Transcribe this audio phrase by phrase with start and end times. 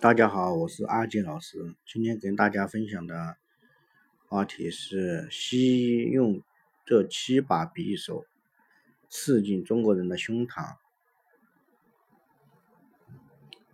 [0.00, 1.74] 大家好，我是阿杰老师。
[1.84, 3.36] 今天跟大家分享的
[4.28, 6.42] 话题是：西医用
[6.86, 8.24] 这七把匕首
[9.10, 10.76] 刺进中国人的胸膛。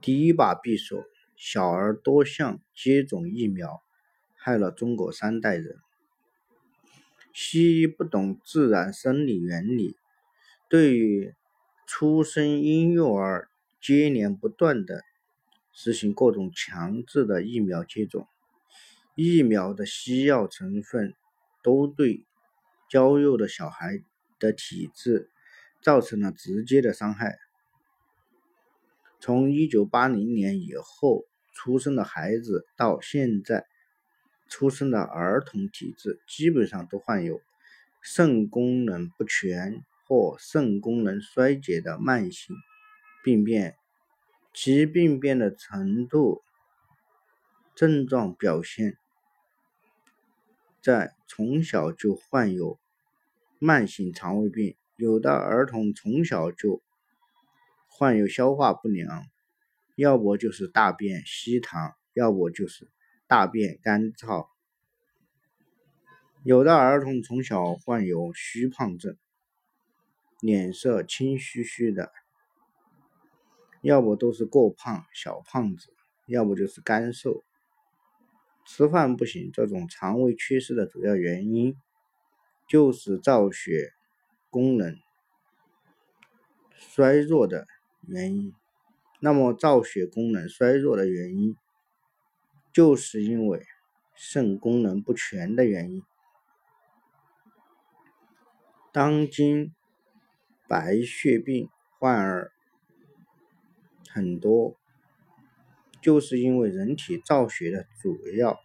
[0.01, 1.04] 第一把匕首，
[1.37, 3.81] 小儿多项接种疫苗
[4.35, 5.77] 害了中国三代人。
[7.33, 9.97] 西医不懂自然生理原理，
[10.69, 11.37] 对于
[11.87, 13.49] 出生婴幼儿
[13.81, 15.04] 接连不断的。
[15.79, 18.27] 实行各种强制的疫苗接种，
[19.14, 21.12] 疫苗的西药成分
[21.62, 22.24] 都对
[22.88, 24.02] 娇幼的小孩
[24.38, 25.28] 的体质
[25.83, 27.36] 造成了直接的伤害。
[29.20, 33.66] 从一九八零年以后出生的孩子到现在
[34.48, 37.42] 出生的儿童体质基本上都患有
[38.00, 42.56] 肾功能不全或肾功能衰竭的慢性
[43.22, 43.77] 病变。
[44.59, 46.42] 其病变的程度、
[47.74, 48.97] 症状表现，
[50.80, 52.80] 在从小就患有
[53.58, 56.83] 慢性肠胃病，有的儿童从小就
[57.86, 59.27] 患有消化不良，
[59.95, 62.89] 要不就是大便稀溏，要不就是
[63.27, 64.48] 大便干燥，
[66.42, 69.19] 有的儿童从小患有虚胖症，
[70.41, 72.11] 脸色青虚虚的。
[73.87, 75.95] 要不都是过胖小胖子，
[76.27, 77.45] 要不就是干瘦，
[78.65, 79.53] 吃饭不行。
[79.53, 81.77] 这种肠胃缺失的主要原因
[82.67, 83.92] 就是造血
[84.51, 84.98] 功能
[86.75, 87.69] 衰弱的
[88.09, 88.53] 原因。
[89.20, 91.57] 那么造血功能衰弱的原因，
[92.73, 93.64] 就是因为
[94.17, 96.03] 肾功能不全的原因。
[98.92, 99.73] 当今
[100.67, 101.70] 白血病
[102.01, 102.51] 患儿。
[104.17, 104.75] 很多
[106.00, 108.58] 就是因为人体造血的主要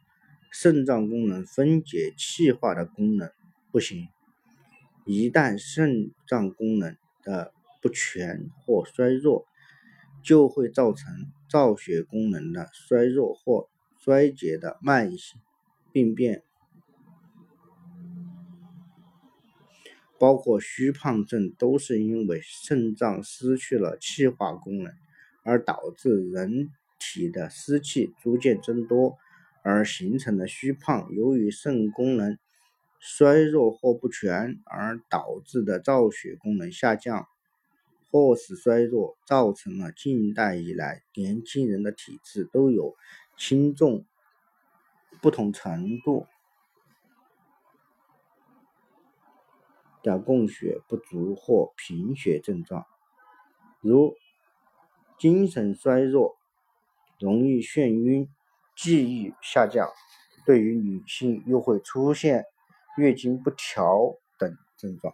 [0.50, 3.30] 肾脏功能分解气化的功能
[3.70, 4.08] 不行，
[5.06, 9.46] 一旦肾脏功能的不全或衰弱，
[10.24, 13.68] 就会造成造血功能的衰弱或
[13.98, 15.42] 衰竭的慢性
[15.92, 16.44] 病变，
[20.18, 24.94] 包括虚胖症，都是因为肾脏失去了气化功能。
[25.44, 26.70] 而导致人
[27.00, 29.18] 体的湿气逐渐增多，
[29.64, 32.38] 而形成的虚胖，由于肾功能
[33.00, 37.28] 衰弱或不全而导致的造血功能下降
[38.12, 42.96] 或是衰弱，造成了近代以来年轻人的体质都有
[43.38, 44.06] 轻重
[45.22, 46.28] 不同程度
[50.04, 52.86] 的供血不足或贫血症状，
[53.82, 54.16] 如。
[55.22, 56.36] 精神衰弱，
[57.20, 58.28] 容易眩晕，
[58.76, 59.88] 记忆下降。
[60.48, 62.46] 对于女性，又会出现
[62.98, 65.14] 月经不调等症状。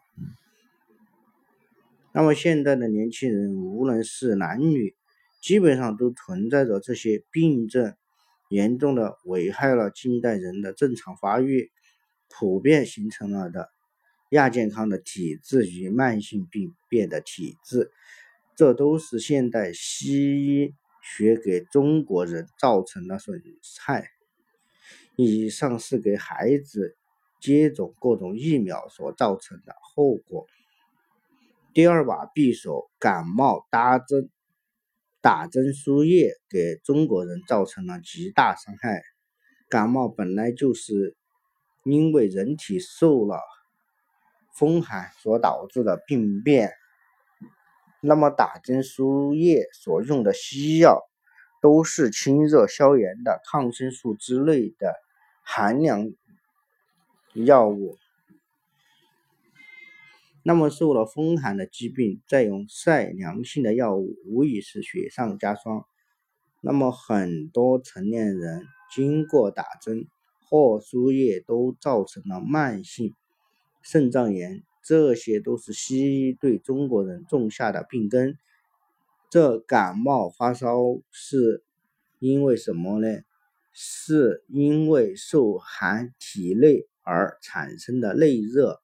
[2.13, 4.95] 那么，现在的年轻人，无论是男女，
[5.41, 7.93] 基本上都存在着这些病症，
[8.47, 11.69] 严重的危害了近代人的正常发育，
[12.29, 13.67] 普遍形成了的
[14.29, 17.91] 亚健康的体质与慢性病变的体质。
[18.57, 20.73] 这都是现代西医
[21.03, 23.39] 学给中国人造成的损
[23.79, 24.09] 害。
[25.15, 26.97] 以上是给孩子
[27.39, 30.47] 接种各种疫苗所造成的后果。
[31.71, 34.27] 第二把匕首，感冒打针，
[35.21, 39.03] 打针输液给中国人造成了极大伤害。
[39.69, 41.15] 感冒本来就是
[41.83, 43.39] 因为人体受了
[44.55, 46.71] 风寒所导致的病变。
[48.01, 51.01] 那么打针输液所用的西药
[51.61, 54.93] 都是清热消炎的抗生素之类的
[55.43, 56.11] 寒凉
[57.33, 57.97] 药物。
[60.43, 65.85] 那么受了风寒的疾病，再用晒凉性的药物，无疑是雪上加霜。
[66.61, 68.65] 那么很多成年人
[68.95, 70.07] 经过打针
[70.47, 73.13] 或输液，都造成了慢性
[73.81, 74.63] 肾脏炎。
[74.87, 78.37] 这些都是西医对中国人种下的病根。
[79.29, 80.77] 这感冒发烧
[81.11, 81.61] 是
[82.19, 83.19] 因为什么呢？
[83.73, 88.79] 是因为受寒体内而产生的内热。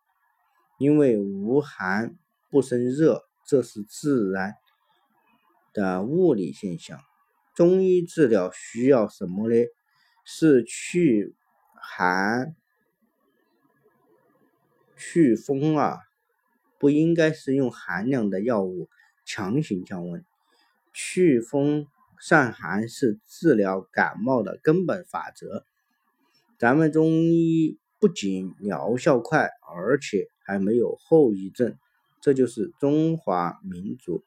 [0.77, 2.17] 因为无寒
[2.49, 4.55] 不生热，这是自然
[5.71, 6.99] 的物理现象。
[7.55, 9.55] 中医治疗需要什么呢？
[10.25, 11.33] 是去
[11.75, 12.53] 寒。
[14.95, 15.99] 祛风啊，
[16.79, 18.89] 不应该是用寒凉的药物
[19.25, 20.23] 强行降温。
[20.93, 21.87] 祛风
[22.19, 25.65] 散寒是治疗感冒的根本法则。
[26.59, 31.77] 咱们中医不仅疗效快，而且还没有后遗症，
[32.21, 34.23] 这就是中华民族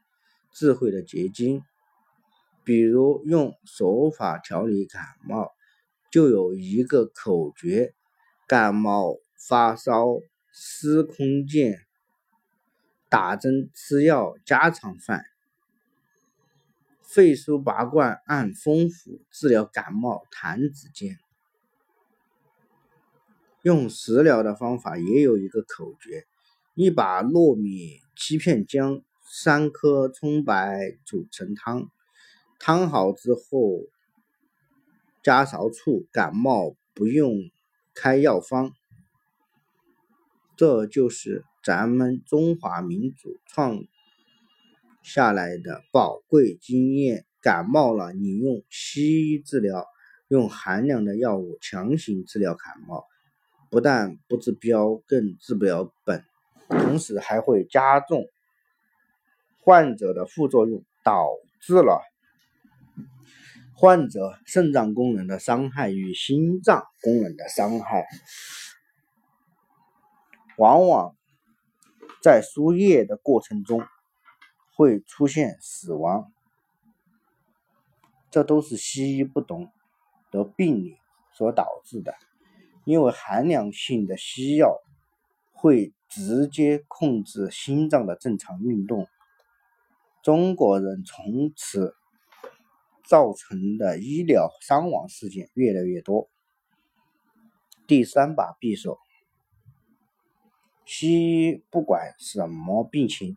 [0.52, 1.62] 智慧的结晶。
[2.64, 5.52] 比如用手法调理感冒，
[6.10, 7.94] 就有一个口诀：
[8.48, 10.18] 感冒发烧
[10.58, 11.80] 司空见，
[13.10, 15.26] 打针吃药家常饭。
[17.02, 21.18] 肺腧拔罐按风府，治疗感冒弹指间。
[23.60, 26.24] 用食疗的方法也有一个口诀：
[26.72, 31.90] 一把糯米，七片姜，三颗葱白煮成汤，
[32.58, 33.82] 汤好之后
[35.22, 37.50] 加勺醋，感冒不用
[37.92, 38.72] 开药方。
[40.56, 43.84] 这就是咱们中华民族创
[45.02, 47.24] 下来的宝贵经验。
[47.42, 49.86] 感冒了，你用西医治疗，
[50.26, 53.04] 用寒凉的药物强行治疗感冒。
[53.70, 56.24] 不但不治标，更治不了本，
[56.68, 58.24] 同时还会加重
[59.60, 61.28] 患者的副作用，导
[61.60, 62.02] 致了
[63.76, 68.06] 患者肾脏功能的伤害与心脏功能的伤害，
[70.58, 71.14] 往往
[72.22, 73.82] 在输液的过程中
[74.74, 76.32] 会出现死亡，
[78.30, 79.70] 这都是西医不懂
[80.30, 80.96] 的病理
[81.32, 82.14] 所导致的。
[82.84, 84.80] 因为寒凉性的西药
[85.52, 89.08] 会直接控制心脏的正常运动，
[90.22, 91.94] 中国人从此
[93.04, 96.28] 造成的医疗伤亡事件越来越多。
[97.86, 98.98] 第三把匕首，
[100.86, 103.36] 西医不管什么病情，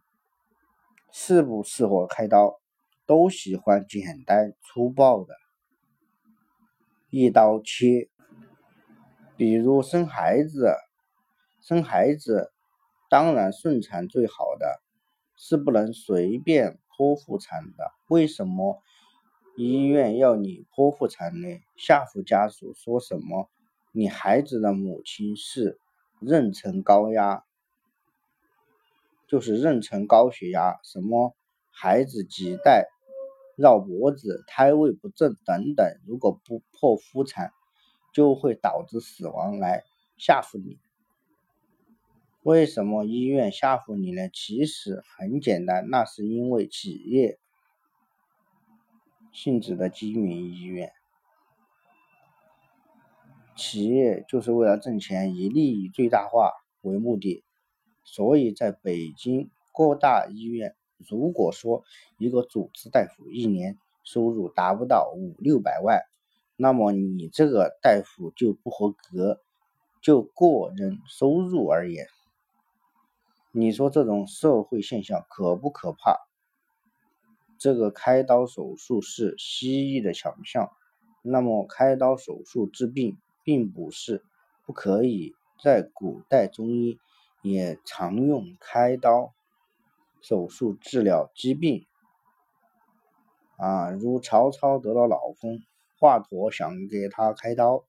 [1.11, 2.61] 适不适合开刀，
[3.07, 5.33] 都喜欢简单粗暴的
[7.09, 8.07] 一刀切。
[9.35, 10.75] 比如生孩子，
[11.59, 12.51] 生孩子
[13.09, 14.79] 当然顺产最好的，
[15.35, 17.91] 是不能随便剖腹产的。
[18.09, 18.79] 为什么
[19.57, 21.47] 医院要你剖腹产呢？
[21.75, 23.49] 吓唬家属说什么
[23.91, 25.79] 你孩子的母亲是
[26.21, 27.43] 妊娠高压，
[29.27, 31.35] 就是妊娠高血压，什么
[31.71, 32.87] 孩子脐带
[33.55, 37.51] 绕脖子、胎位不正等等，如果不破腹产。
[38.11, 39.83] 就会导致死亡来
[40.17, 40.79] 吓唬你。
[42.41, 44.29] 为什么医院吓唬你呢？
[44.33, 47.37] 其实很简单，那是因为企业
[49.31, 50.91] 性质的经营医院，
[53.59, 57.43] 企业就是为了挣钱，以利益最大化为目的。
[58.05, 60.77] 所以在北京各大医院，
[61.09, 61.83] 如果说
[62.17, 66.03] 一个主治大夫一年收入达不到五六百万，
[66.55, 69.41] 那么你这个大夫就不合格，
[70.01, 72.07] 就个人收入而言，
[73.51, 76.17] 你说这种社会现象可不可怕？
[77.57, 80.71] 这个开刀手术是西医的强项，
[81.21, 83.17] 那么开刀手术治病
[83.49, 84.23] 并不是
[84.63, 86.99] 不可以，在古代中医
[87.41, 89.33] 也常用开刀
[90.21, 91.87] 手术治疗疾病，
[93.57, 95.61] 啊，如曹操得了脑风。
[95.97, 97.85] 华佗想给他开刀，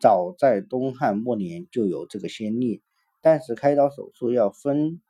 [0.00, 2.82] 早在东汉末年就有这个先例。
[3.20, 5.02] 但是开刀手术要分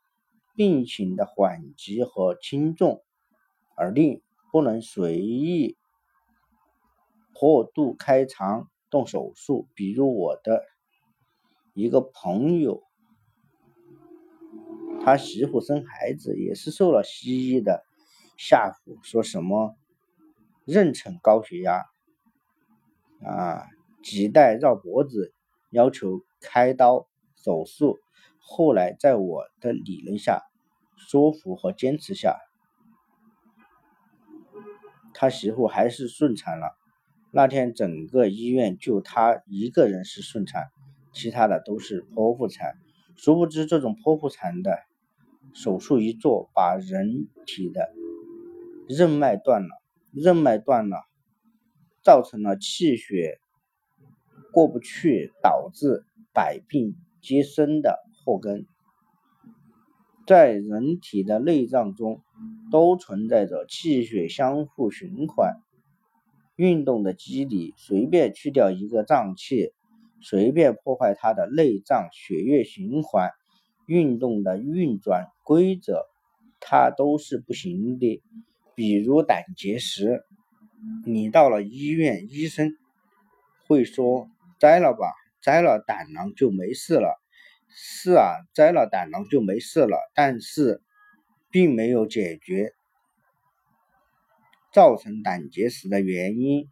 [0.57, 3.05] 病情的缓急和轻重
[3.77, 5.77] 而定，不能随意
[7.33, 9.67] 过度开肠动手术。
[9.75, 10.63] 比如我的
[11.73, 12.83] 一个朋友，
[15.03, 17.83] 他媳妇生孩子也是受了西医的
[18.37, 19.75] 吓唬，说什么
[20.67, 21.87] 妊娠高血压。
[23.25, 23.67] 啊，
[24.03, 25.33] 脐带绕脖子，
[25.71, 27.99] 要求开刀手术。
[28.39, 30.43] 后来在我的理论下、
[30.99, 32.37] 说服和坚持下，
[35.15, 36.77] 他媳妇还是顺产了。
[37.33, 40.67] 那天整个医院就他一个人是顺产，
[41.13, 42.75] 其他的都是剖腹产。
[43.17, 44.79] 殊不知，这种剖腹产的
[45.55, 47.91] 手术一做，把人体的
[48.89, 49.69] 任脉断了，
[50.13, 50.99] 任脉断了。
[52.05, 53.39] 造成了气血
[54.53, 58.67] 过不去，导致百病皆生的祸根。
[60.27, 62.21] 在人体的内脏中，
[62.73, 65.63] 都存在着气血相互循环、
[66.63, 67.75] 运动的机理。
[67.77, 69.73] 随便去掉一个脏器，
[70.21, 73.31] 随便破坏它的内脏血液循环
[73.87, 76.07] 运动的运转规则，
[76.61, 78.23] 它都是不行的。
[78.77, 80.23] 比如胆结石。
[81.05, 82.77] 你到了医院，医生
[83.67, 84.29] 会说
[84.59, 87.21] 摘了吧，摘了胆囊就没事了。
[87.69, 90.83] 是啊，摘了胆囊就没事了，但是
[91.51, 92.73] 并没有解决
[94.73, 96.69] 造成胆结石的原因。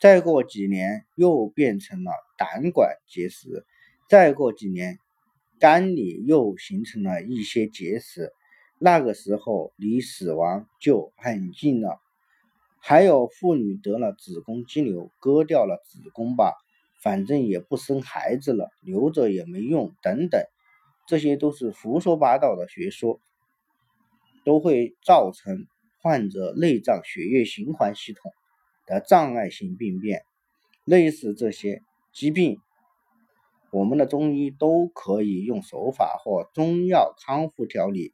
[0.00, 3.64] 再过几年又变成了胆管结石，
[4.08, 4.98] 再过几年
[5.60, 8.32] 肝里又形成了一些结石，
[8.80, 12.00] 那个时候离死亡就很近了。
[12.80, 16.54] 还有妇女得了子宫肌瘤，割掉了子宫吧，
[17.00, 20.42] 反正也不生孩子了，留着也没用，等等，
[21.06, 23.20] 这些都是胡说八道的学说，
[24.44, 25.68] 都会造成
[26.02, 28.32] 患者内脏血液循环系统
[28.86, 30.24] 的障碍性病变。
[30.84, 31.80] 类似这些
[32.12, 32.58] 疾病，
[33.70, 38.12] 我们的中医都可以用手法或中药康复调理，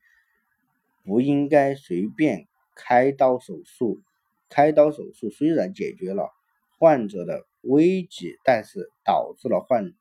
[1.03, 4.03] 不应该随便开刀手术。
[4.51, 6.31] 开刀手术虽然解决了
[6.79, 9.95] 患者的危急，但是导致了患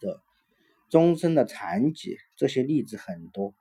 [0.00, 0.20] 者
[0.88, 2.16] 终身的残疾。
[2.36, 3.54] 这些例子很多，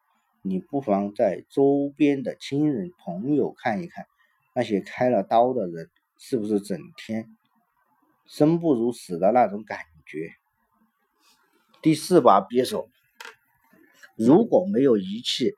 [0.50, 4.06] 你不妨在周边的亲人朋友看一看，
[4.56, 7.28] 那些开了刀的人是不是整天
[8.26, 10.32] 生不如死的那种感觉？
[11.82, 12.90] 第四把匕首，
[14.16, 15.54] 如果没有仪器，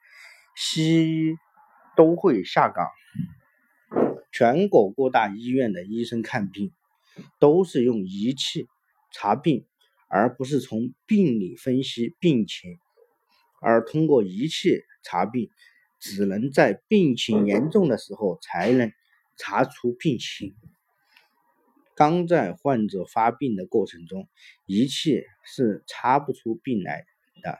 [0.55, 1.35] 西医
[1.95, 2.87] 都会下岗。
[4.31, 6.71] 全国各大医院的医生看病
[7.37, 8.67] 都是用仪器
[9.11, 9.67] 查病，
[10.07, 12.79] 而不是从病理分析病情。
[13.61, 15.49] 而通过仪器查病，
[15.99, 18.91] 只能在病情严重的时候才能
[19.37, 20.55] 查出病情。
[21.95, 24.27] 刚在患者发病的过程中，
[24.65, 27.05] 仪器是查不出病来
[27.43, 27.59] 的。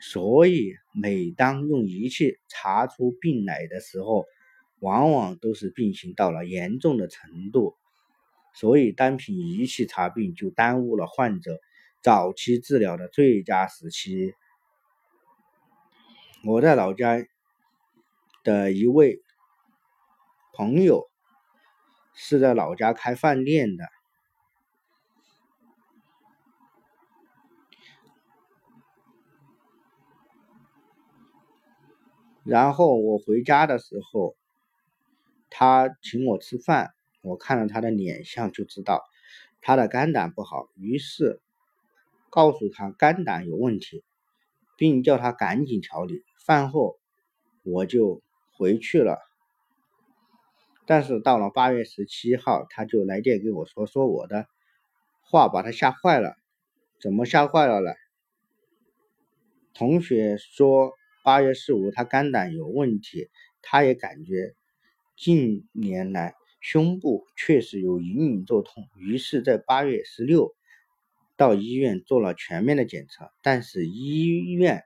[0.00, 4.24] 所以，每当用仪器查出病来的时候，
[4.80, 7.76] 往往都是病情到了严重的程度，
[8.52, 11.60] 所以单凭仪器查病就耽误了患者
[12.02, 14.34] 早期治疗的最佳时期。
[16.44, 17.24] 我在老家
[18.42, 19.22] 的一位
[20.52, 21.08] 朋友
[22.14, 23.84] 是在老家开饭店的，
[32.44, 34.36] 然后我回家的时候。
[35.54, 39.02] 他请我吃饭，我看了他的脸相就知道
[39.60, 41.42] 他的肝胆不好，于是
[42.30, 44.02] 告诉他肝胆有问题，
[44.78, 46.24] 并叫他赶紧调理。
[46.44, 46.98] 饭后
[47.62, 48.22] 我就
[48.56, 49.18] 回去了，
[50.86, 54.46] 但是到了八月十七号，他就来电给我说，说我的
[55.20, 56.34] 话把他吓坏了。
[57.00, 57.92] 怎么吓坏了呢？
[59.74, 60.92] 同学说
[61.24, 63.28] 八月十五他肝胆有问题，
[63.62, 64.54] 他也感觉。
[65.16, 70.52] 近年来，胸部确实有隐隐作痛，于是，在八月十六
[71.36, 74.84] 到医院做了全面的检查，但是医院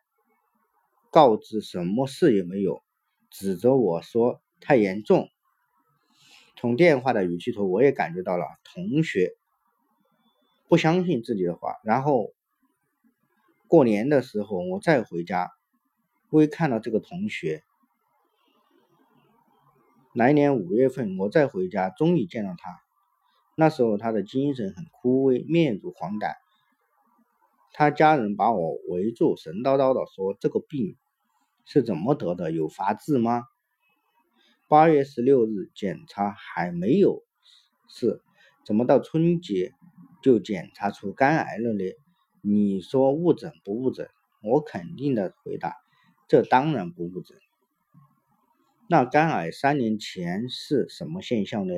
[1.10, 2.82] 告知什么事也没有，
[3.30, 5.28] 指责我说太严重。
[6.56, 9.32] 从电话的语气头，我也感觉到了同学
[10.68, 11.76] 不相信自己的话。
[11.84, 12.32] 然后
[13.68, 15.50] 过年的时候，我再回家，
[16.30, 17.62] 我也看到这个同学。
[20.14, 22.80] 来年五月份，我再回家，终于见到他。
[23.54, 26.34] 那时候他的精神很枯萎，面如黄疸。
[27.78, 30.96] 他家人把我围住，神叨叨的说：“这个病
[31.66, 32.50] 是怎么得的？
[32.50, 33.44] 有法治吗？”
[34.66, 37.22] 八月十六日检查还没有
[37.86, 38.22] 事，
[38.64, 39.74] 怎么到春节
[40.22, 41.84] 就检查出肝癌了呢？
[42.40, 44.08] 你说误诊不误诊？
[44.42, 45.76] 我肯定的回答
[46.26, 47.36] ：“这当然不误诊。”
[48.88, 51.74] 那肝癌三年前是什么现象呢？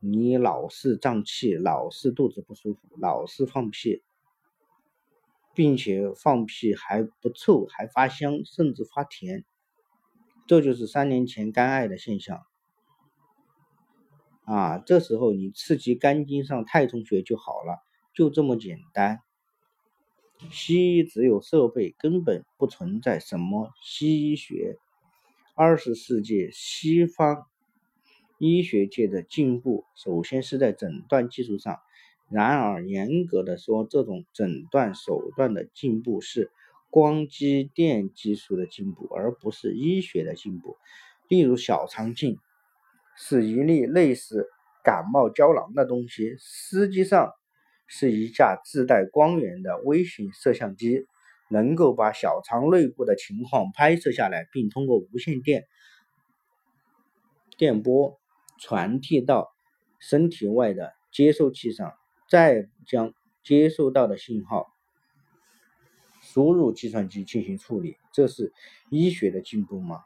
[0.00, 4.02] 你老是胀气，老是肚子不舒服，老是放屁，
[5.60, 9.44] 并且放屁还不臭，还发香，甚至发甜，
[10.46, 12.40] 这就是三年前肝癌的现象。
[14.46, 17.76] 啊，这时候你刺激肝经上太冲穴就好了，
[18.14, 19.20] 就这么简单。
[20.50, 24.78] 西医只有设备，根本不存在什么西医学。
[25.54, 27.44] 二十世纪西方
[28.38, 31.80] 医学界的进步，首先是在诊断技术上。
[32.30, 36.50] 然而，严格的说，这种诊断手段的进步是
[36.88, 40.76] 光机电技术的进步，而不是医学的进步。
[41.28, 42.38] 例如，小肠镜
[43.16, 44.48] 是一粒类似
[44.84, 47.32] 感冒胶囊的东西，实际上
[47.86, 51.06] 是一架自带光源的微型摄像机。
[51.52, 55.64] 能够把小肠内部的情况拍摄下来，并通过无线电
[57.58, 58.20] 电波
[58.60, 59.52] 传递到
[59.98, 61.92] 身体外的接收器上，
[62.30, 64.72] 再将接收到的信号
[66.22, 67.96] 输入计算机进行处理。
[68.12, 68.52] 这是
[68.88, 70.04] 医学的进步吗？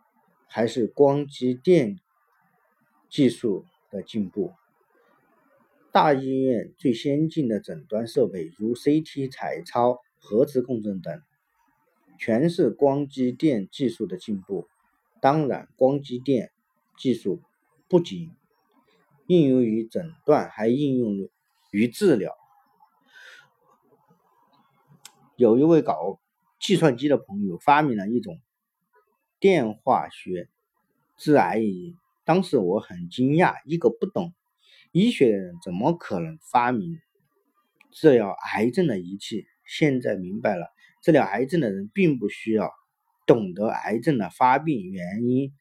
[0.48, 2.00] 还是光机电
[3.10, 4.54] 技术的进步？
[5.92, 11.20] 大医院最先进的诊断设备，如 CT、彩超、核磁共振等，
[12.18, 14.66] 全是光机电技术的进步。
[15.20, 16.52] 当然，光机电
[16.96, 17.42] 技术
[17.86, 18.30] 不仅
[19.26, 21.30] 应用于诊断，还应用于
[21.74, 22.32] 于治疗。
[25.34, 26.20] 有一位搞
[26.60, 28.40] 计算机的朋友发明了一种
[29.40, 30.48] 电化学
[31.16, 34.32] 致癌仪，当时我很惊讶，一个不懂。
[34.92, 37.00] 医学的人怎么可能发明
[37.90, 39.44] 治疗癌症的仪器？
[39.66, 40.68] 现在明白了，
[41.02, 42.70] 治疗癌症的人并不需要
[43.26, 45.52] 懂得癌症的发病原因，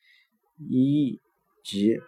[0.59, 1.19] 以
[1.63, 1.99] 及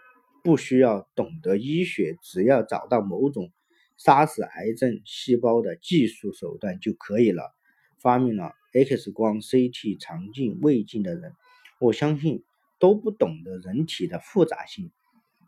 [0.44, 3.50] 不需要懂得医学，只要找到某种
[3.96, 7.54] 杀死癌症细胞的技术手段就可以了。
[7.98, 11.34] 发明了 X 光、CT、肠镜、胃镜的人，
[11.80, 12.44] 我相信
[12.78, 14.92] 都不懂得人体的复杂性。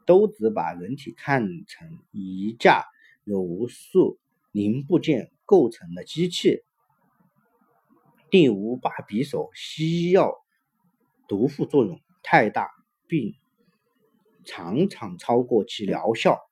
[0.06, 2.86] 都只把人体看成一架
[3.24, 4.18] 由无数
[4.52, 6.62] 零部件构成的机器。
[8.30, 10.32] 第五把匕首，西药
[11.28, 12.70] 毒副作用太大，
[13.06, 13.34] 并
[14.46, 16.47] 常常超过其疗效。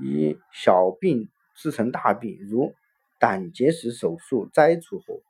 [0.00, 2.74] 一小病制成大病，如
[3.18, 5.22] 胆结石手术摘除后。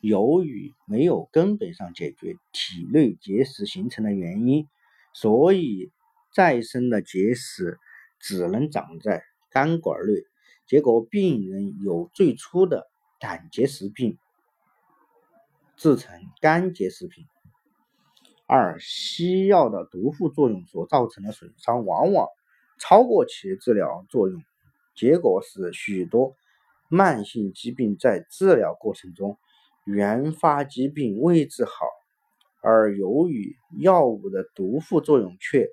[0.00, 4.66] 由于没有根本上解决体内结石形成的原因，
[5.12, 5.90] 所以
[6.32, 7.78] 再生的结石
[8.18, 10.24] 只能长在肝管内，
[10.66, 12.88] 结果病人有最初的
[13.18, 14.16] 胆结石病，
[15.76, 17.26] 制成肝结石病。
[18.46, 22.26] 二、西药的毒副作用所造成的损伤往往
[22.80, 24.42] 超过其治疗作用，
[24.96, 26.34] 结果使许多
[26.88, 29.38] 慢性疾病在治疗过程中。
[29.84, 31.72] 原发疾病未治好，
[32.62, 35.68] 而由于药物的毒副作用却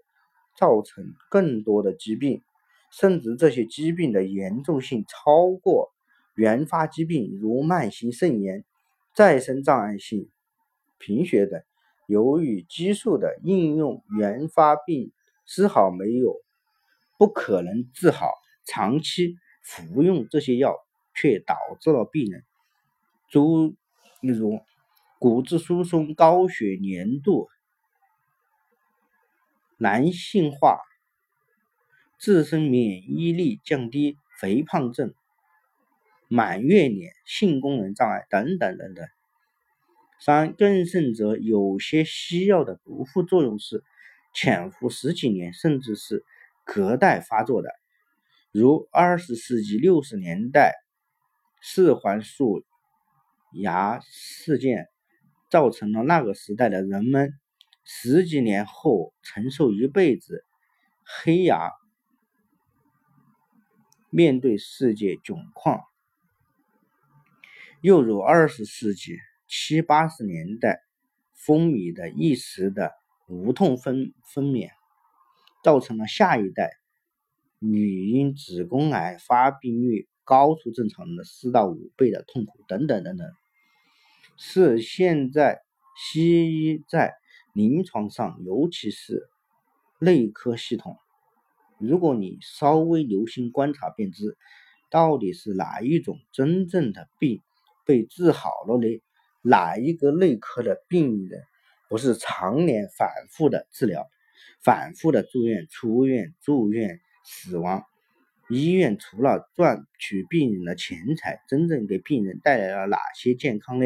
[0.57, 2.41] 造成更多的疾病，
[2.89, 5.91] 甚至这些疾病的严重性超过
[6.35, 8.63] 原发疾病，如慢性肾炎、
[9.13, 10.29] 再生障碍性
[10.97, 11.61] 贫血等。
[12.07, 15.11] 由于激素的应用，原发病
[15.45, 16.41] 丝毫没有
[17.17, 18.31] 不可能治好，
[18.65, 20.75] 长期服用这些药
[21.13, 22.43] 却导致了病人
[23.29, 23.75] 诸。
[24.19, 24.61] 如，
[25.19, 27.47] 骨质疏松、高血粘度、
[29.77, 30.79] 男性化、
[32.17, 35.13] 自身免疫力降低、肥胖症、
[36.27, 39.07] 满月脸、性功能障碍等等等等。
[40.19, 43.83] 三，更甚者，有些西药的毒副作用是
[44.33, 46.25] 潜伏十几年，甚至是
[46.67, 47.69] 隔代发作的，
[48.51, 50.75] 如二十世纪六十年代
[51.61, 52.63] 四环素。
[53.53, 54.89] 牙事件
[55.49, 57.33] 造成了那个时代的人们
[57.85, 60.43] 十几年后承受一辈子
[61.03, 61.71] 黑牙，
[64.09, 65.81] 面对世界窘况。
[67.81, 70.81] 又如二十世纪七八十年代
[71.33, 72.91] 风靡的一时的
[73.27, 74.71] 无痛分分娩，
[75.67, 76.71] 造成了下一代
[77.59, 80.07] 女婴子宫癌发病率。
[80.23, 83.31] 高出正常人的四到五倍的痛苦，等等等等，
[84.35, 85.61] 是现在
[85.95, 87.13] 西医在
[87.53, 89.29] 临床上，尤其是
[90.01, 90.97] 内科系统，
[91.79, 94.35] 如果你稍微留心观察，便知
[94.89, 97.41] 到底是哪一种真正的病
[97.85, 99.01] 被治好了呢？
[99.41, 101.41] 哪一个内科的病人
[101.87, 104.09] 不是常年反复的治疗，
[104.67, 107.85] 反复的住院、出院、住院、死亡？
[108.49, 113.85] 医院除了赚取病人的钱财，真正给病人带来了哪些健康呢？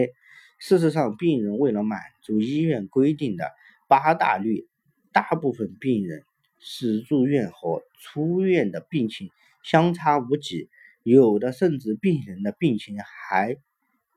[0.58, 3.52] 事实上，病人为了满足医院规定的
[3.88, 4.68] 八大率，
[5.12, 6.24] 大部分病人
[6.58, 9.30] 是住院和出院的病情
[9.62, 10.68] 相差无几，
[11.04, 13.56] 有的甚至病人的病情还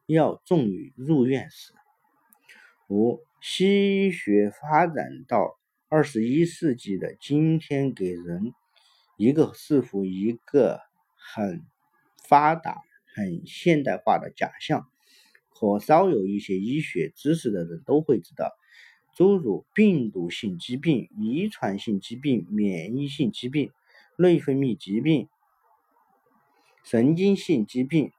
[0.07, 1.75] 要重于入院时。
[2.89, 5.59] 五，西医学发展到
[5.95, 8.53] 二十一世纪的今天，给人。
[9.17, 10.81] 一个似乎一个
[11.15, 11.63] 很
[12.29, 12.83] 发达、
[13.15, 14.89] 很现代化的假象，
[15.51, 18.51] 和稍有一些医学知识的人都会知道，
[19.15, 23.71] 诸如病毒性疾病、遗传性疾病、免疫性疾病、
[24.19, 25.29] 内分泌疾病、
[26.83, 28.11] 神经性疾病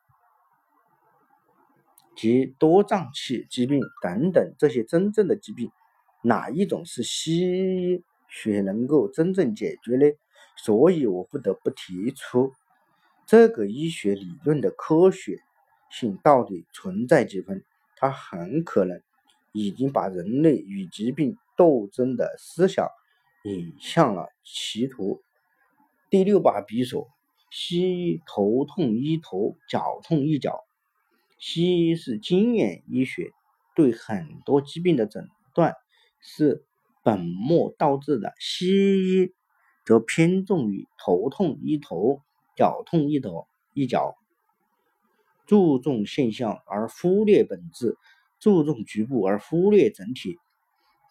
[2.16, 5.70] 及多脏器疾病等等这些真正的疾病，
[6.26, 8.04] 哪一种是西医？
[8.28, 10.12] 学能够真正解决呢？
[10.58, 12.52] 所以我不得不提出，
[13.26, 15.40] 这个医学理论的科学
[15.90, 17.64] 性到底存在几分？
[17.96, 19.02] 它很可能
[19.54, 22.90] 已经把人类与疾病斗争的思想
[23.44, 25.22] 引向了歧途。
[26.10, 27.08] 第六把匕首，
[27.52, 30.66] 西医头痛医头，脚痛医脚。
[31.38, 33.32] 西医是经验医学，
[33.76, 35.76] 对很多疾病的诊断
[36.26, 36.66] 是
[37.04, 38.34] 本末倒置的。
[38.40, 39.34] 西医
[39.86, 42.22] 则偏重于头痛医头，
[42.58, 44.16] 脚痛医头一脚，
[45.46, 47.98] 注重现象而忽略本质，
[48.40, 50.38] 注重局部而忽略整体，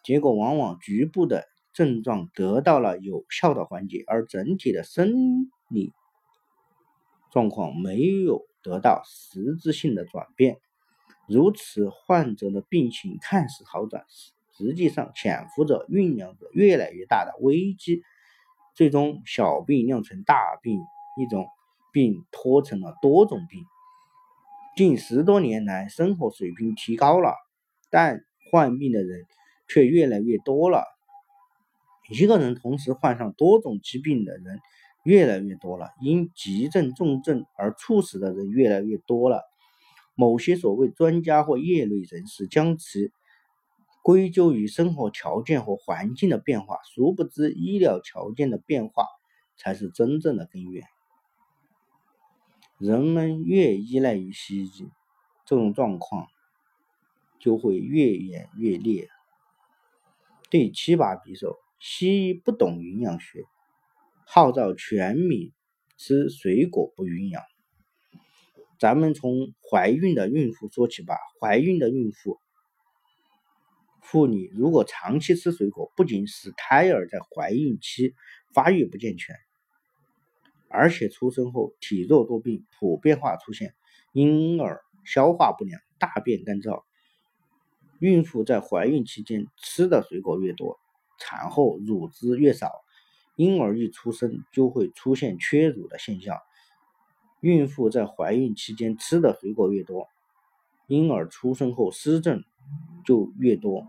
[0.02, 1.46] 结果往往局部的。
[1.74, 5.10] 症状得到了有效的缓解，而整体的生
[5.68, 5.92] 理
[7.32, 10.60] 状况没有得到实质性的转变。
[11.26, 14.04] 如此，患者的病情看似好转，
[14.56, 18.02] 实际上潜伏着、酝酿着越来越大的危机，
[18.74, 20.80] 最终小病酿成大病，
[21.20, 21.46] 一种
[21.92, 23.64] 病拖成了多种病。
[24.76, 27.34] 近十多年来，生活水平提高了，
[27.90, 29.24] 但患病的人
[29.68, 30.84] 却越来越多了。
[32.10, 34.60] 一个人同时患上多种疾病的人
[35.04, 39.42] 越来越多了，因急症重症而猝死的人越来越多了。
[40.14, 43.10] 某些所谓专家或业内人士将其
[44.04, 49.06] 归咎于生活条件和环境的变化，殊不知医疗条件的变化
[49.56, 50.84] 才是真正的根源。
[52.76, 54.90] 人们越依赖于西医，
[55.46, 56.26] 这种状况
[57.38, 59.08] 就会越演越烈。
[60.50, 61.56] 第七把匕首。
[61.80, 63.44] 西医不懂营养学，
[64.26, 65.52] 号召全民
[65.98, 67.42] 吃水果不营养。
[68.78, 71.16] 咱们从怀孕的孕妇说起吧。
[71.40, 72.38] 怀孕的孕妇
[74.04, 78.14] 妇女如果长期吃水果，不仅使胎儿在怀孕期
[78.52, 79.34] 发育不健全，
[80.68, 83.74] 而且出生后体弱多病普遍化出现，
[84.12, 86.84] 婴儿消化不良、大便干燥。
[87.98, 90.78] 孕妇在怀孕期间吃的水果越多。
[91.16, 92.70] 产后乳汁越少，
[93.36, 96.38] 婴儿一出生就会出现缺乳的现象。
[97.40, 100.08] 孕妇在怀孕期间吃的水果越多，
[100.88, 102.44] 婴儿出生后湿症
[103.04, 103.86] 就越多。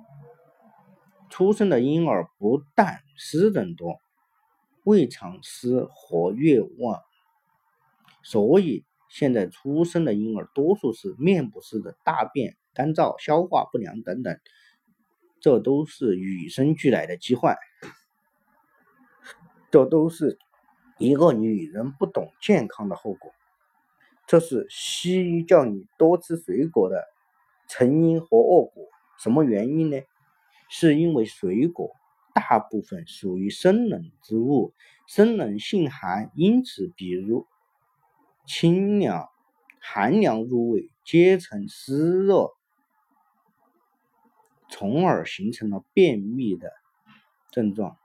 [1.30, 4.00] 出生的婴儿不但湿疹多，
[4.84, 7.02] 胃肠湿火越旺。
[8.24, 14.40] 所以现在出生的婴儿多数是面部湿疹、大便干燥、消化不良等等。
[15.42, 17.56] 这都是与生俱来的疾患，
[19.70, 20.40] 这都是
[20.98, 23.32] 一个女人不懂健康的后果。
[24.26, 27.04] 这是西医叫你多吃水果的
[27.78, 28.88] 成因和恶果。
[29.20, 30.02] 什么原因呢？
[30.70, 31.92] 是因为水果
[32.34, 34.74] 大部分属于生冷之物，
[35.08, 37.46] 生冷性寒，因此比如
[38.48, 39.28] 清凉、
[39.82, 42.52] 寒凉入胃，皆成湿热。
[44.70, 46.72] 从而形成了便秘的
[47.52, 47.98] 症状。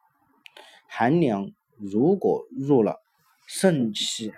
[0.89, 3.01] 寒凉如果入了
[3.47, 4.33] 肾气，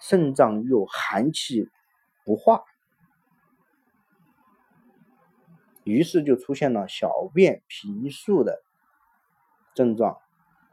[0.00, 1.68] 肾脏又寒气
[2.24, 2.64] 不化，
[5.88, 8.62] 于是就出现了小便频数的
[9.74, 10.18] 症状。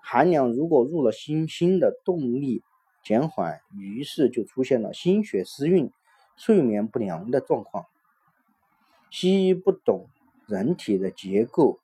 [0.02, 2.62] 寒凉如果入了心，心的动力
[3.02, 5.90] 减缓，于是就出现了心血失运、
[6.36, 7.86] 睡眠不良的状况。
[9.10, 10.10] 西医不懂。
[10.48, 11.80] 人体的结构、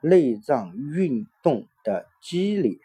[0.00, 2.80] 内脏运动的机理，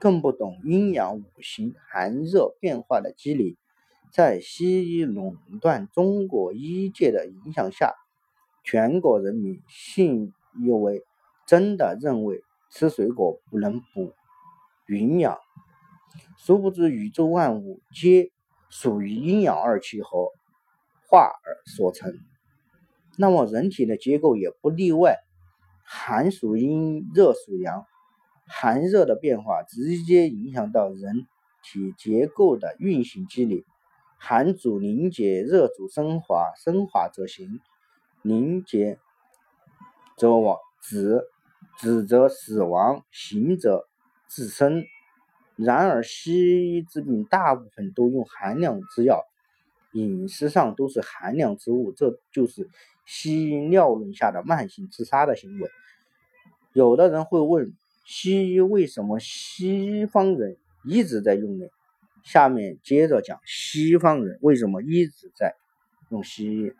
[0.00, 3.56] 更不懂阴阳五行、寒热变化的机理。
[4.10, 7.94] 在西医垄断中国医界的影响下，
[8.64, 11.04] 全国人民信以为
[11.46, 14.12] 真的认为吃水果不能补
[14.88, 15.38] 营养，
[16.38, 18.30] 殊不知宇宙万物皆
[18.70, 20.32] 属于阴阳二气和
[21.06, 22.18] 化而所成。
[23.16, 25.18] 那么人体的结构也不例外，
[25.84, 27.84] 寒属阴，热属阳，
[28.48, 31.26] 寒热的变化直接影响到人
[31.62, 33.64] 体结构的运行机理。
[34.16, 37.60] 寒主凝结，热主升华，升华则行，
[38.26, 38.98] 凝结
[40.16, 41.24] 则亡，止
[41.78, 43.86] 止则死亡，行则
[44.26, 44.86] 自生。
[45.56, 49.22] 然而西医治病大部分都用寒凉之药。
[49.92, 52.70] 饮食上都是寒凉之物，这就是
[53.04, 55.68] 西医尿论下的慢性自杀的行为。
[56.72, 57.74] 有的人会问：
[58.06, 61.66] 西医为什么西方人一直在用呢？
[62.22, 65.54] 下面接着讲西方人为什么一直在
[66.08, 66.72] 用西医。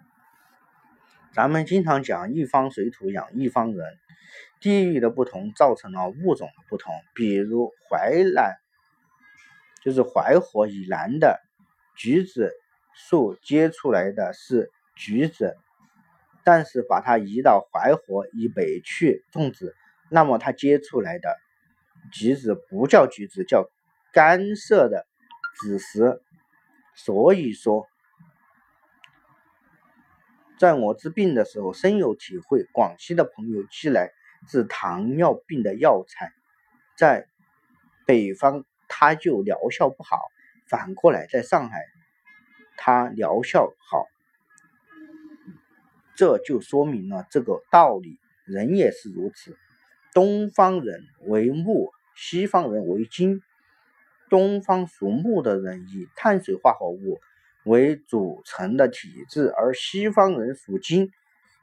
[1.35, 3.99] 咱们经常讲一方水土养一方人，
[4.61, 6.94] 地域的不同造成了物种的不同。
[7.12, 8.55] 比如淮南，
[9.83, 11.40] 就是淮河以南的
[11.97, 12.53] 橘子
[12.94, 15.57] 树结出来的是橘子，
[16.44, 19.75] 但是把它移到淮河以北去种植，
[20.11, 21.37] 那么它结出来的
[22.12, 23.68] 橘子不叫橘子，叫
[24.12, 25.05] 干涩的
[25.61, 26.20] 子实。
[26.94, 27.88] 所以说。
[30.59, 32.64] 在我治病的时候深有体会。
[32.73, 34.11] 广西的朋友寄来
[34.49, 36.33] 治糖尿病的药材，
[36.97, 37.27] 在
[38.07, 40.19] 北方他就疗效不好，
[40.69, 41.85] 反过来在上海
[42.77, 44.07] 他疗效好，
[46.14, 48.19] 这就说明了这个道理。
[48.45, 49.57] 人也是如此，
[50.12, 53.43] 东方人为木，西方人为金。
[54.31, 57.21] 东方属木的人以碳水化合物。
[57.64, 61.11] 为组成的体质，而西方人属金，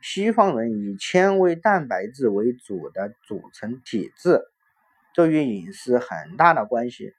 [0.01, 4.41] 西方人以纤维蛋白质为主的组成体质，
[5.13, 7.13] 这与饮食很大的关系。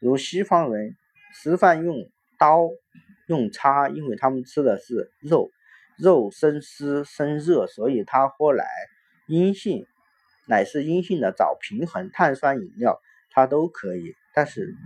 [0.00, 0.96] 如西方人
[1.34, 2.68] 吃饭用刀
[3.26, 5.50] 用叉，因为他们吃的是肉，
[5.96, 8.64] 肉生湿生热，所以他喝奶
[9.26, 9.86] 阴性，
[10.46, 14.76] 奶是阴性的，找平衡碳酸饮料他都可以，但是。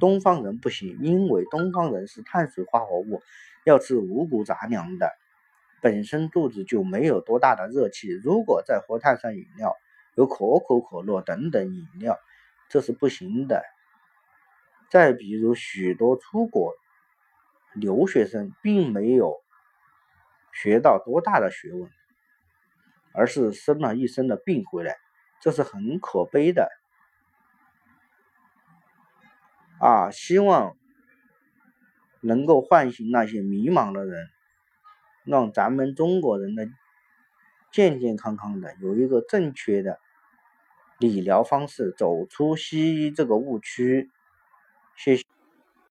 [0.00, 3.22] 东方人不行，因为东方人是碳水化合物，
[3.64, 5.12] 要吃五谷杂粮的，
[5.80, 8.08] 本身肚子就没有多大的热气。
[8.08, 9.76] 如果再喝碳酸饮料，
[10.16, 12.18] 有可口可乐等等饮料，
[12.68, 13.62] 这是不行的。
[14.90, 16.74] 再比如，许多出国
[17.74, 19.36] 留学生并没有
[20.52, 21.88] 学到多大的学问，
[23.12, 24.96] 而是生了一身的病回来，
[25.40, 26.68] 这是很可悲的。
[29.80, 30.76] 啊，希望
[32.20, 34.28] 能够唤醒那些迷茫的人，
[35.24, 36.68] 让咱们中国人的
[37.72, 39.98] 健健康康的，有一个正确的
[40.98, 44.10] 理疗方式，走出西医这个误区。